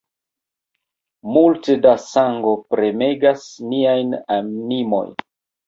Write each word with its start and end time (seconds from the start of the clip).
Multe 1.35 1.75
da 1.83 1.91
sango 2.07 2.55
premegas 2.73 3.47
niajn 3.69 4.19
animojn. 4.41 5.17